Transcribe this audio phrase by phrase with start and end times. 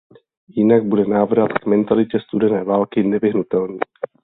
[0.47, 3.79] Jinak bude návrat k mentalitě studené války nevyhnutelný.